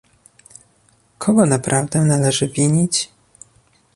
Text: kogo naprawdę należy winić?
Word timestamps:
kogo 1.17 1.45
naprawdę 1.45 2.05
należy 2.05 2.47
winić? 2.47 3.11